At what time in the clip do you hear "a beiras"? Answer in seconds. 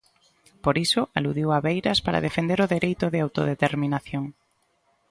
1.57-1.99